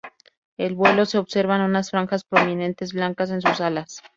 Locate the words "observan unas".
1.19-1.91